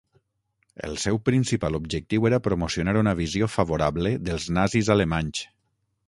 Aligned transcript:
El 0.85 0.95
seu 1.01 1.17
principal 1.29 1.77
objectiu 1.79 2.25
era 2.29 2.39
promocionar 2.47 2.95
una 3.01 3.13
visió 3.19 3.49
favorable 3.57 4.13
dels 4.31 4.47
nazis 4.61 4.89
alemanys. 4.97 5.43